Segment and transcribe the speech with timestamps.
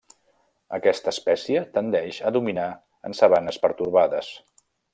[0.77, 2.67] Aquesta espècie tendeix a dominar
[3.11, 4.33] en sabanes pertorbades.